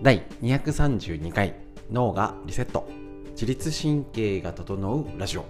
[0.00, 1.56] 第232回
[1.90, 2.88] 脳がリセット。
[3.30, 5.44] 自律神経が整うラジオ。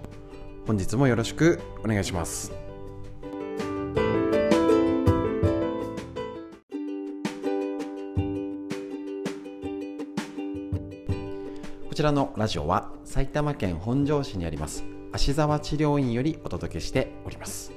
[0.65, 2.51] 本日もよろしくお願いします。
[11.87, 14.83] こちらのラジオは埼玉県本庄市にあります。
[15.11, 17.71] 芦沢治療院よりお届けしております。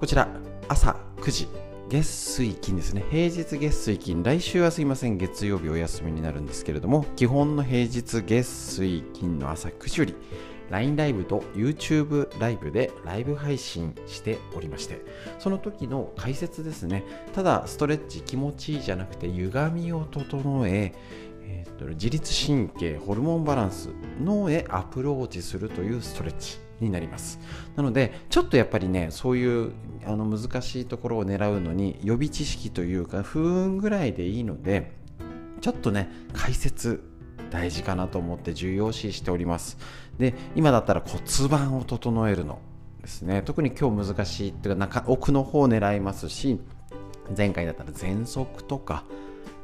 [0.00, 0.28] こちら
[0.68, 1.65] 朝9時。
[1.88, 3.04] 月水金ですね。
[3.10, 4.24] 平日月水金。
[4.24, 5.18] 来週はすいません。
[5.18, 10.14] 月曜日お休みになるんですけれども基本の平日月水金の朝9時より
[10.68, 15.00] LINE ライブと YouTube ライブでライブ配信しておりまして
[15.38, 17.04] その時の解説ですね。
[17.32, 20.92] ただストレッチ気持ちいいじゃなくて歪みを整え
[21.48, 26.65] えー、と自律神経ホルモンバランス脳へアプローチするというストレッチ。
[26.80, 27.38] になります。
[27.74, 29.72] なのでちょっとやっぱりねそういう
[30.04, 34.92] あの難しいところを狙うのに予備知識というか不運ぐらいでいいので
[35.60, 37.02] ちょっとね解説
[37.50, 39.78] 大事かなと思って重要視しております。
[40.18, 42.58] で今だったら骨盤を整えるの。
[43.00, 43.42] ですね。
[43.42, 46.58] 特に今日難しいっていうか中奥の方を狙いますし
[47.36, 49.04] 前回だったら喘息とか。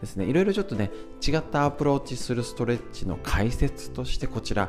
[0.01, 0.25] ですね。
[0.25, 0.91] いろいろちょっとね
[1.27, 4.69] 違ったアプローチするストレッチの解説としてこちら、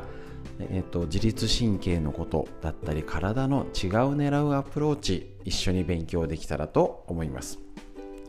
[0.60, 3.68] えーと、自律神経のことだったり体の違う
[4.16, 7.58] 狙うアプローチ一緒に勉強できたらと思います。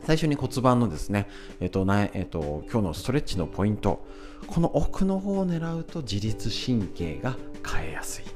[0.04, 1.28] 最初に骨盤のですね、
[1.60, 4.04] えーとなえーと今日のストレッチのポイント。
[4.46, 8.35] この奥の方を狙うと自律神経が変えやすい。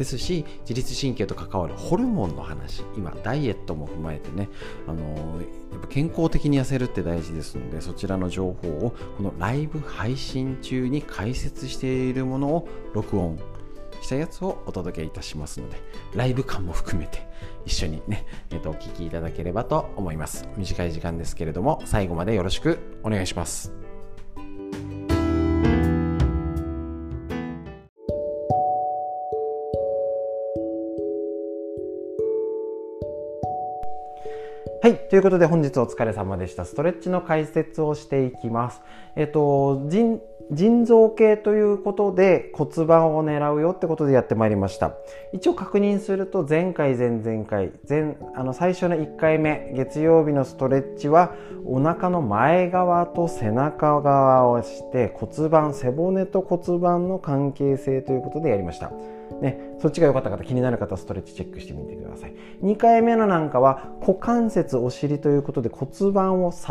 [0.00, 4.48] ですし自律神経と関わるホルモンの話今ダイエットも踏まえてね
[4.88, 5.02] あの
[5.72, 13.38] やっぱ健康的に痩せるって大事ですのでそちらの情報をこのライブ配信中に解説しているものを録音
[14.00, 15.76] したやつをお届けいたしますので
[16.14, 17.28] ライブ感も含めて
[17.66, 20.48] 一緒にね、えっと、お聞きいただければと思います。
[20.56, 23.89] 短い時間ですけれども最後までよろしくお願いします。
[34.90, 35.08] はい。
[35.08, 36.64] ということで本日お疲れ様でした。
[36.64, 38.82] ストレッチの解説をしていきます。
[39.14, 40.20] えっと、腎、
[40.50, 44.96] 腎臓系ということで骨盤を狙うよってことでやってまいりました。
[45.32, 58.90] 一応確認すると前回前々回、前、あの最初の1回目、月曜日のストレッチはお腹の前側と背中側をして骨盤、背骨と骨盤の関係性ということでやりました。
[59.40, 62.34] ね、そっちが良かった方気になる方ストレッチチェックしてみてください。
[62.62, 66.66] 2回目のなんかは股関節お尻ということで骨盤を支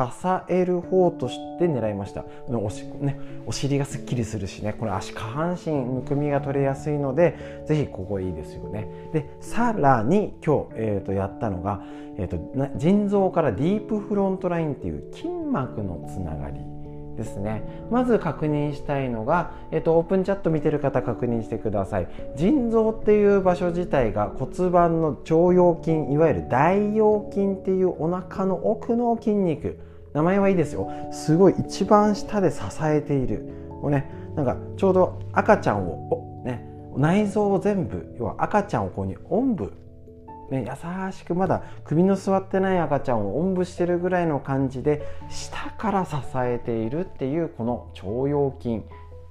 [0.47, 2.25] える方として狙いました。
[2.47, 4.73] おし、ね、お尻がすっきりするしね。
[4.73, 8.87] これ足下半身むくみが取れやすいのでぜひここいいですよね。
[9.13, 11.83] でさらに今日、えー、とやったのが、
[12.17, 12.39] えーと
[12.77, 16.78] 腎臓からディープフロントラインっていう筋膜のつながり。
[17.17, 17.63] ですね。
[17.91, 22.07] まず確認したいのが、えっと、オープンチャット見てる方確認してください。
[22.35, 29.79] 腎臓っていう場所自体が骨盤の腸腰筋いわゆる大腰筋っていうお腹の奥の筋肉
[30.13, 30.91] 名前はいいですよ。
[31.11, 33.45] すごい一番下で支えている。
[33.81, 36.65] もうねなんかちょうど赤ちゃんをね
[36.95, 39.73] 内臓を全部要は赤ちゃんをここにおんぶ
[40.51, 48.83] ね、優しくまだ首の座ってない赤ちゃんをおんぶしてるぐらいの感じで下から支えているっていうこの腸腰筋。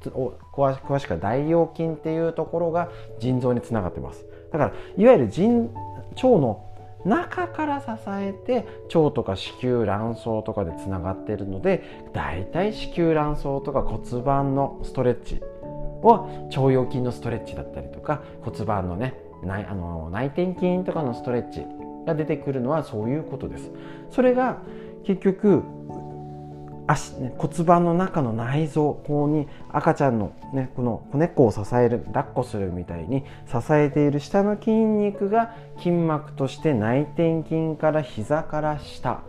[0.06, 4.24] を詳しくは大腰筋っていうところが腎臓につながってます。
[4.52, 5.70] だからいわゆる腎
[6.14, 6.64] 腸の
[7.04, 15.40] 中から支えて腸とか子宮卵巣とかでつながっているのでだいたい子宮卵巣とか骨盤のストレッチ
[16.02, 21.64] は腸腰筋のストレッチだったりとか骨盤のね内あの内転筋とかのストレッチ
[22.06, 23.70] が出てくるのはそういうことです。
[24.10, 24.58] それが
[25.04, 25.62] 結局
[26.88, 39.22] 足、ね、骨盤の中の内臓ここに赤ちゃんの、ね、この子猫を支える抱っこするみたいに支えている下の筋肉が筋膜として内転筋から膝から下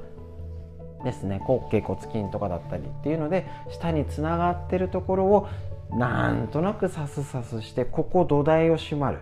[1.03, 1.40] ですね。
[1.46, 5.47] 後頸骨筋とかだったりっていうので下につながってるところを
[5.91, 9.20] なんとなくさすさすしてここ土台を締まる。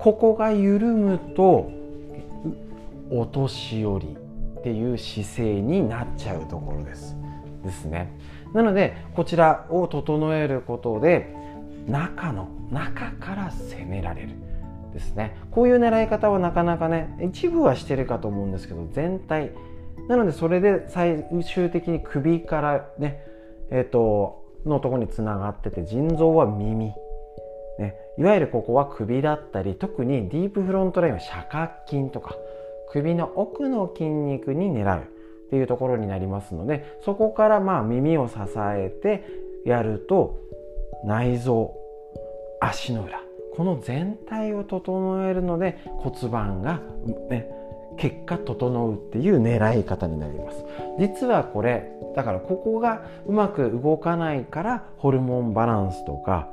[0.00, 1.70] ここが緩むと
[3.10, 4.16] お年寄り
[4.58, 7.16] っていう姿勢になっちゃうところです。
[7.62, 8.10] ですね。
[8.54, 11.34] なのでこちらを整えることで
[11.86, 14.30] 中の中から攻められる。
[14.92, 15.36] ですね。
[15.50, 19.52] こういう狙い方はなかなかね一部はしてるかと思うんですけど全体。
[20.08, 23.22] なのでそれで最終的に首からね
[23.70, 26.92] えっ、ー、とのとこにつながってて腎臓は耳、
[28.20, 32.36] いわゆるここは首だったり特にディープフロントラインは斜角筋とか
[32.92, 39.24] 首の奥の筋肉に狙うっていうところになりますのでそこからまあ耳を支えて
[39.64, 40.38] やると
[41.06, 41.74] 内臓
[42.60, 43.22] 足の裏
[43.56, 46.82] この全体を整えるので骨盤が、
[47.30, 47.48] ね、
[47.96, 50.64] 結果整うっていう狙い方になります。
[50.98, 56.48] 実はこれだからここがうまく動かないからホルモンバランスとか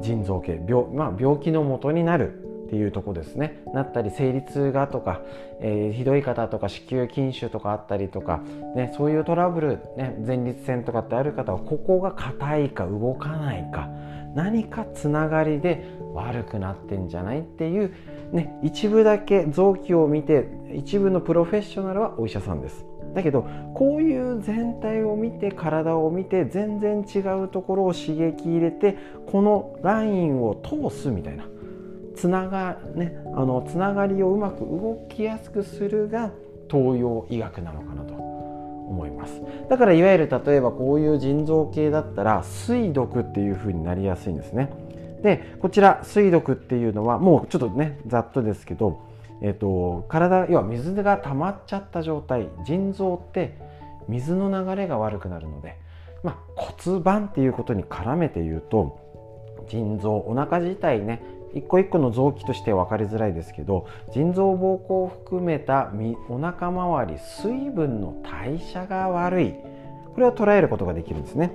[0.00, 5.20] 腎臓系病,、まあ、病気のもとになるっていうとこですねなったり生理痛がとか、
[5.60, 8.40] えー、ひどい方とか子宮筋腫とかあったりとか、
[8.74, 13.90] ね、そういうトラブル、ね、前立腺とかってある方はここが硬いか動かないか
[14.34, 15.84] 何かつながりで
[16.14, 17.94] 悪くなってんじゃないっていう、
[18.32, 22.86] ね、一部だけ臓器を見て一部のプロフェッショナルはお医者さんです。
[23.14, 31.44] だけどこういう全体を見て体を見て全然違うところを刺激入れてこのラインを通すみたいな。
[32.14, 36.30] つなが,、ね、あのつながりをうまく動きやすくするが
[36.70, 39.40] 東洋医学なのかなと思います。
[39.68, 44.70] だからいわゆる例えばこういう腎臓系だったら水毒っていう風になりやすいんですね。
[45.22, 49.00] でこちら水毒っていうのはもうちょっとねざっとですけど、
[49.42, 53.58] えーと、体要は水が溜まっちゃった状態腎臓って
[54.08, 55.78] 水の流れが悪くなるので、
[56.22, 59.00] まあ、骨盤っていうことに絡めて言うと
[59.68, 61.22] 腎臓お腹自体ね
[61.54, 65.92] 一個一個の臓器として分かりづらいですけど腎臓膀胱を含めた
[66.28, 69.54] お腹周り水分の代謝が悪い。
[70.14, 71.52] これを捉えることができるんですね。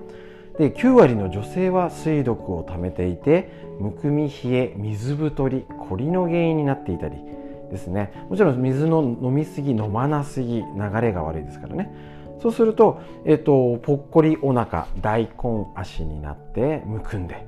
[0.58, 7.18] で9割の女性は水毒を溜めていてむくみ冷え水太りコリの原因になっていたり
[7.70, 8.12] ですね。
[8.30, 11.94] もちろん水の飲みすぎ飲まなすぎ流れが悪いですからね。
[12.40, 17.48] そうすると、えっと、ぽっこりお腹大根足になってむくんで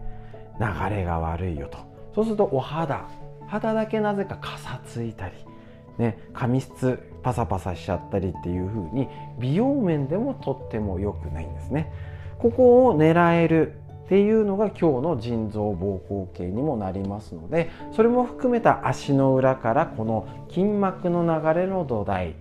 [0.59, 1.77] 流れが悪いよと。
[2.15, 3.07] そうするとお肌
[3.47, 5.35] 肌だけなぜかかさついたり、
[5.97, 9.07] ね、髪質パサパサしちゃったりっていう風に
[9.39, 11.91] 美容面でもとっても良くないんですね。
[12.37, 22.33] ここを狙えるっていうのが今日の腎臓膀胱系にもなりますのでそれも含めた足の裏からこの筋膜の流れの土台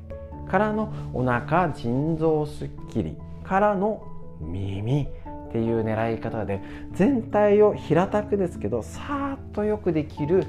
[0.50, 4.02] からのお腹腎臓すっきりからの
[4.40, 6.62] 耳っていう狙い方で
[6.94, 10.46] 全体を平たくですけどさーっとよくできる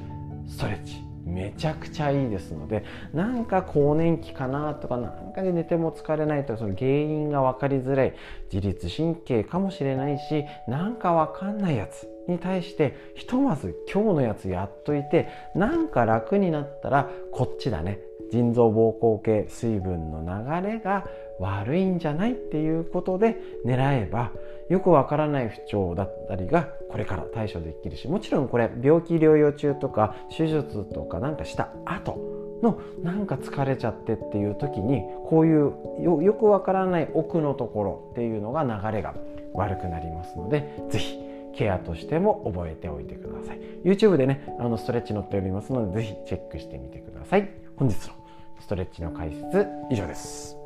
[0.48, 1.09] ストレッチ。
[1.30, 2.84] めちゃくちゃいいですので
[3.14, 8.14] なんか更年期かなとかなんかで寝ても疲れないとかその原因が分かりづらい
[8.52, 18.00] 自律神経かもしれないしなんか分かんないやつに対してひとまず今日のやつやっといてなんか楽になったらこっちだね。
[18.32, 20.22] 腎臓膀胱系水分の
[20.62, 21.06] 流れが
[21.40, 24.32] 悪いんじゃないっていうことで狙えば
[24.70, 32.18] よくわからない不調だったりがこれから対処できるしもちろんこれ病気療養中とか手術とかなんかした後
[32.62, 39.16] のなんか疲れちゃってっていう時にこういうよくわからない奥のところっていうのが流れが
[39.54, 41.20] 悪くなりますので是非
[41.56, 43.60] ケアとしても覚えておいてください。
[43.84, 47.50] YouTube でねあのストレッチ載っておりますので是非チェックしてみてください。
[47.76, 48.14] 本日の
[48.60, 50.59] ストレッチの解説以上です。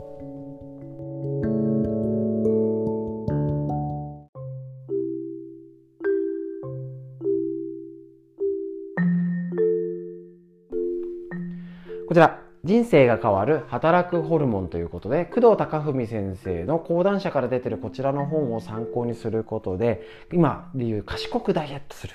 [12.13, 22.13] こちら人生が変わる働くホルモンということで工藤隆文先生の講談社から出てるこちらの本を参考にすることで今でいう賢くダイエットする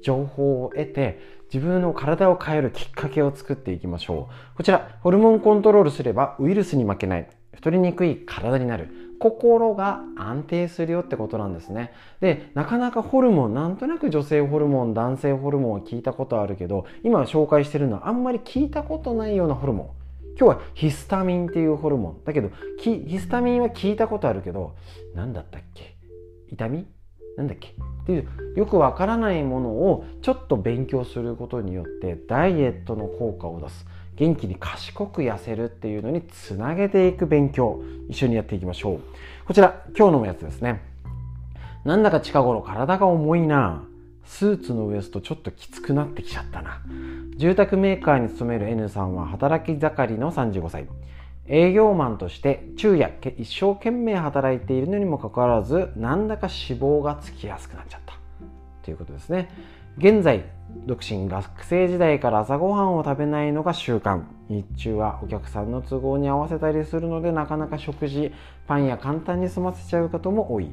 [0.00, 1.18] 情報を得て
[1.52, 4.56] 自分の体を変えるきっかけを作っていきましょう。
[4.56, 7.28] こちらホルモンコントロールすればウイルスに負けない。
[7.52, 8.90] 太りにくい体になる。
[9.22, 11.92] 心が安定するよってことなんですね。
[12.20, 19.86] でなかなかホルモンなんとなく女性ホルモン男性ホルモンは聞いたことあるけど今紹介してるのはあんまり聞いたことないようなホルモン。
[20.36, 22.24] 今日はヒスタミンっていうホルモン。
[22.24, 22.50] だけど
[22.80, 24.74] ヒスタミンは聞いたことあるけど
[25.14, 25.96] 何だったっけ？
[26.50, 26.84] 痛み？
[27.36, 27.68] なんだっけ？
[27.68, 27.72] っ
[28.06, 33.86] ていうよくわからないものをちょっと勉強することによってダイエットの効果を出す。
[34.16, 39.00] 元気に賢く痩せるっていうのにつなげていく勉強一緒にやっていきましょう。
[39.46, 40.82] こちら今日のやつですね。
[41.84, 43.84] なんだか近頃体が重いな。
[44.24, 46.80] スーツのウエストちょっときつくなってきちゃったな。
[47.36, 50.86] 住宅メーカーに勤める N さんは働き盛りの35歳。
[51.48, 58.14] 営業マンとして昼夜一生懸命働いているのにもかかわらずなんだか脂肪がつきやすくなっちゃった。
[58.82, 59.50] ということですね。
[59.98, 60.44] 現在
[60.86, 64.22] 独身学生時代から朝ごはんを食べないのが習慣。
[64.48, 68.32] 日中はお客さんの都合に合わせたりするのでなかなか食事
[68.66, 70.72] パンや簡単に済ませちゃうことも多い。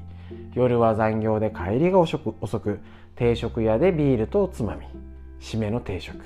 [0.53, 2.79] 夜は残業で帰りが遅く
[3.15, 4.85] 定食屋でビールとおつまみ。
[5.41, 6.17] 締めの定食。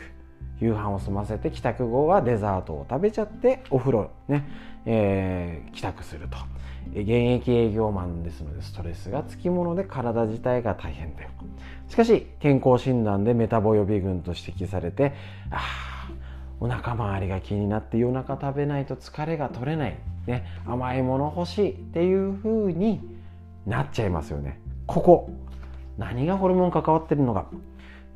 [0.62, 4.48] 夕飯を済ませて帰宅後はデザートを食べちゃってお風呂ね
[4.86, 6.38] えー、帰宅すると。
[6.92, 11.30] 現役営業マンですのでストレスがつきもので体自体が大変だよ。
[11.88, 15.14] しかし健康診断でメタボ予備軍と指摘されて
[15.52, 16.10] あ
[16.60, 19.98] お腹周りが気になって夜中食べないと疲れが取れない、
[20.28, 23.02] ね、甘いもの欲しいっていう風に
[23.66, 24.60] なっちゃいますよね。
[24.86, 25.30] ここ
[25.98, 27.48] 何がホルモン関わってるのか。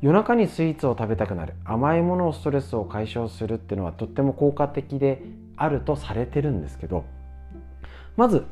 [0.00, 1.54] 夜中にスイーツを食べたくなる。
[1.64, 5.22] 甘いものをストレスを解消するっていうのはとっても効果的で
[5.58, 7.04] あるとされてるんですけど
[8.16, 8.46] まず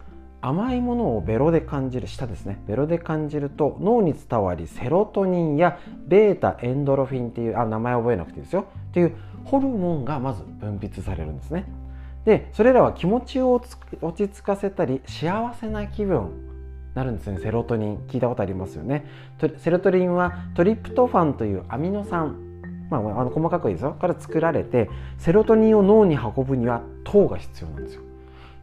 [0.46, 2.62] 甘いものをベロで感じる舌ですね。
[2.68, 8.66] ベロで感じると脳に伝わりセロトニンやベータエンドロフィンっていうあ名前覚えなくていいですよ。
[8.90, 11.66] っていうホルモンがまず分泌されるんですね。
[12.24, 13.60] でそれらは気持ちを
[14.00, 16.30] 落ち着かせたり幸せな気分
[16.94, 17.38] なるんですね。
[17.40, 17.96] セロトニン。
[18.06, 19.04] 聞いたことありますよね。
[19.58, 22.36] セロトニンはトリプトファンというアミノ酸。
[22.88, 23.94] まあ、あの細かくいいですよ。
[23.94, 24.88] から作られて
[25.18, 28.05] セロトニンを脳に運ぶには糖が必要なんですよ。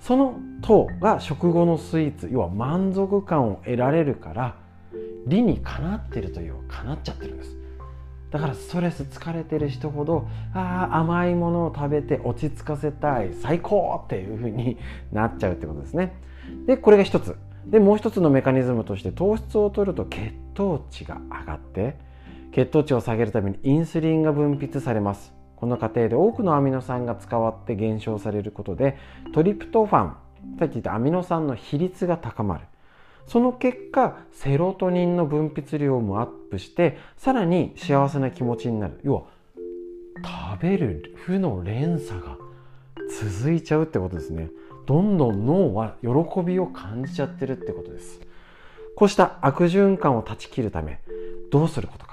[0.03, 4.55] その糖が食後のスイーツ要は満足感を得られるから
[5.27, 7.57] 理にかなってるというかなっちゃってるんです。
[8.29, 14.77] だからストレス疲れてる人ほどあ甘いものを食べて落ち着かせたい最高っていう風に
[15.13, 16.13] なっちゃうってことですね。
[16.65, 17.37] でこれが一つ。
[17.65, 21.95] でもう一つのメカニズムとして糖質を取ると血糖値が上がって
[22.51, 25.33] 血糖値を下げるためにインスリンが分泌されます。
[25.63, 28.97] この過程で多くのアミノ酸が使わって減少されることで
[29.33, 30.15] トリプトファン
[30.59, 32.65] さっき言ったアミノ酸の比率が高まる。
[33.27, 38.99] その結果セロトニンの分泌量もアップしてさらに幸せな気持ちになる。
[39.03, 39.23] 要は
[40.57, 42.35] 食べる負の連鎖が
[43.39, 44.49] 続いちゃうってことですね。
[44.85, 46.09] どんどん脳は喜
[46.45, 48.19] びを感じちゃってるってことです。
[48.97, 50.99] こうした悪循環を断ち切るため
[51.49, 52.12] どうすることか。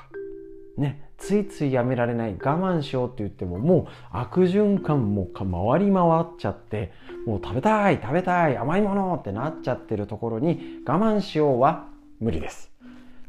[0.80, 6.92] ねついついやめられない我慢しようって言ってももう悪循環も回り回っちゃって
[7.26, 12.70] もう食べたい食べたい甘いものってなっちゃってるところに我慢しようは無理です。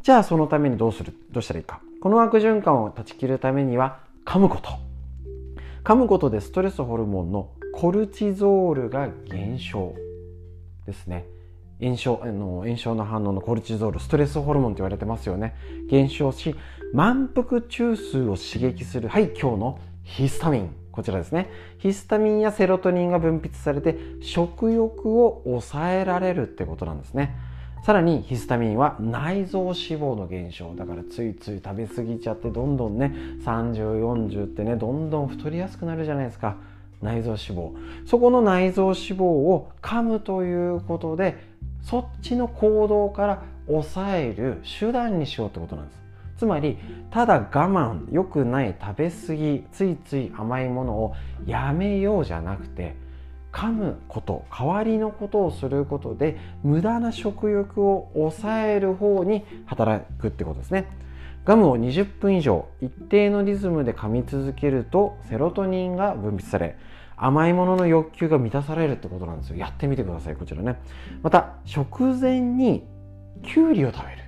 [0.02, 1.14] じゃあそのためにどうする？
[1.32, 1.82] どうしたらいいか。
[2.02, 4.72] この悪循環を断ち切るためには噛むこと。
[5.84, 9.94] 噛むことでストレスホルモンのコルチゾールが減少
[10.86, 11.26] ですね。
[11.82, 15.56] 炎症あの炎症の反応のコルチゾールストレスホルモンと言われてますよね。
[15.90, 16.56] 減少し
[16.94, 20.76] 満腹中枢を刺激するはい今日のヒスタミン。
[20.92, 21.50] こちらですね。
[21.78, 27.34] ヒスタミンやセロトニンが分泌されて食欲を抑えられるってことなんですね。
[27.86, 30.76] さらにヒスタミンは内臓脂肪の減少。
[30.76, 36.58] だからついつい食べ過ぎちゃってどんどんね3040ってねどんどん太りやすくなるじゃないですか。
[37.02, 37.72] 内臓脂肪。
[38.06, 41.38] そこの内臓脂肪を噛むということで
[41.84, 46.01] そっちの行動から抑える手段にしようってことなんです。
[46.42, 46.80] つまり
[47.12, 51.14] ただ我慢良くない食べ過ぎついつい甘いものを
[51.46, 52.96] やめようじゃなくて
[53.52, 60.88] 噛むこと代わりのことをすることで無駄な食欲を抑える方に働くってことですね。
[61.46, 66.76] ガムを20分以上一定のリズムで噛み続けるとセロトニンが分泌され
[67.18, 69.58] 甘いものの欲求が満たされるってことなんですよ。
[69.58, 70.80] やってみてくださいこちらね。
[71.22, 72.84] また食前に
[73.44, 74.21] きゅうりを食べる。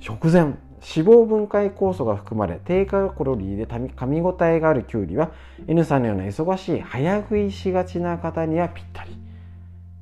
[0.00, 5.32] 食前脂肪分解酵素が含まれ低カロリーで噛み応えがあるきゅうりは
[5.66, 9.16] N さんのような忙しい早食いしがちな方にはぴったり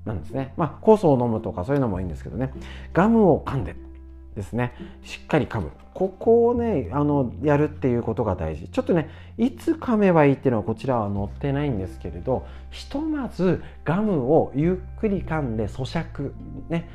[0.05, 0.53] なんですね。
[0.57, 2.53] まあ酵素を飲むとかそういうのもいいんですけどね。
[2.93, 3.75] ガムを噛んで
[4.37, 4.75] ですね。
[5.03, 5.71] しっかり噛む。
[5.95, 8.69] ここをねあのやるっていうことが大事。
[8.69, 16.33] ちょっとねいつ噛めばいいっていうのはこちらは載ってないんですけれどひとまずガムをゆっくり噛んで咀嚼
[16.69, 16.87] ね。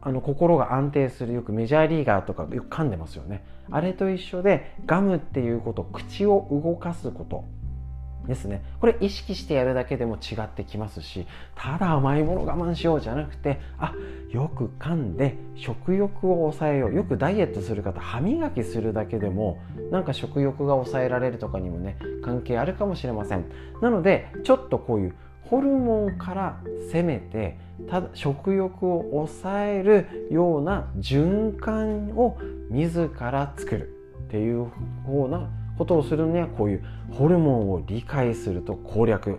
[0.00, 3.44] あの心が安定するよくメジャーリーガーとかよく噛んでますよね。
[3.70, 7.44] あれと一緒でガムっていうこと口を動かすこと
[8.26, 8.62] ですね。
[8.80, 13.94] これ意識してやるだけでも違ってきますしただ甘いもの我慢しようじゃなくてあ
[14.30, 16.94] よく噛んで食欲を抑えよう。
[16.94, 19.58] よくダイエットする方歯磨きするだけでも
[19.90, 23.44] なんか食欲が抑えられるとかにもね関係あるかもしれません。
[23.80, 25.14] なのでちょっとこういう
[25.48, 26.60] ホルモンから
[26.92, 27.56] 攻めて
[27.88, 32.36] ただ食欲を抑えるような循環を
[32.70, 33.94] 自ら作る
[34.26, 34.66] っていう
[35.06, 39.38] 方なことをするにはこういうホルモンを理解すると攻略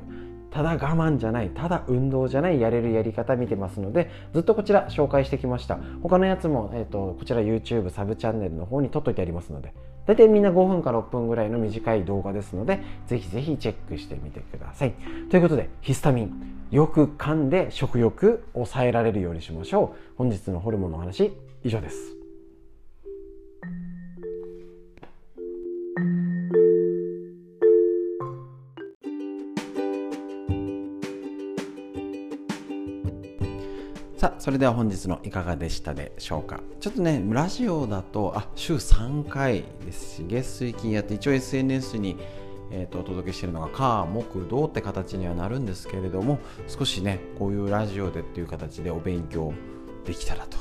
[0.52, 5.78] ただ我慢じゃないただ運動じゃないやれるやり方見てますのでずっとこちら紹介してきました。
[6.02, 9.74] 他のやつも、えーと、こちら YouTube サブチャンネルの方に撮っといてありますので
[10.10, 14.94] 大体みんな5分か6分ぐらいの短い動画ですのでぜひぜひチェックしてみてください。
[15.30, 16.32] ということでヒスタミン
[16.72, 20.14] よく噛んで食欲抑えられるようにしましょう。
[20.18, 21.32] 本日のホルモンの話
[21.64, 22.19] 以上です。
[34.20, 36.60] さあそれでは本日のいかがでしたでしょうか。
[36.82, 42.18] ちょっとねラジオだとあ週3回ですし月水金やって一応 SNS に
[42.72, 49.54] えーと、お届けしているのが火木土って形にはなるんですけれども少しねこういうラジオでっていう形でお勉強
[50.06, 50.58] できたらと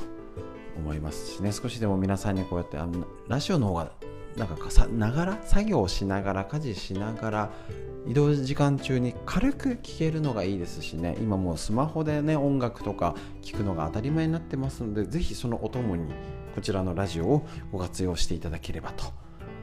[0.77, 1.51] 思いますしね。
[1.51, 3.91] 少しでも皆さんにこうやってあのラジオの方が
[4.39, 7.51] なんかさながら作業しながら家事しながら
[8.07, 11.17] 移動時間中に軽く聴けるのがいいですしね。
[11.19, 16.11] 今もうスマホでね音楽とか聴くのが当たり前になってますのでぜひそのお供に
[16.55, 19.05] こちらのラジオをご活用していただければと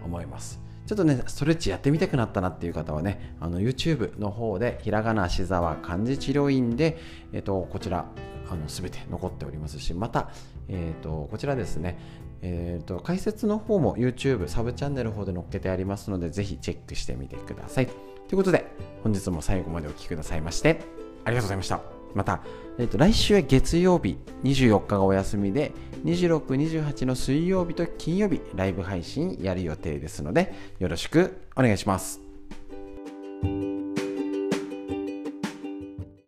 [0.04, 0.61] 思います。
[0.85, 6.99] ちょっとねストレッチやってみたくなったなっていう方はねあの YouTube の方でひらがな足沢漢字治療院で、
[7.33, 8.06] えっと、こちら
[8.49, 10.30] あの全て残っておりますしまた、
[10.68, 11.99] えっと、こちらですね。
[12.43, 17.87] えーと、解説の方も YouTube サブチャンネル方で載っけてありますのでぜひチェックしてみてください。
[17.87, 18.66] ということで、
[19.02, 20.81] 本日も最後までお聴きくださいまして、
[21.25, 21.81] ありがとうございました。
[22.14, 22.40] また、
[22.78, 25.73] えーと、来週は月曜日、24日がお休みで、
[26.05, 32.25] 26、28の水曜日と金曜日、ライブ配信やる予定ですので、よろしくお願いします。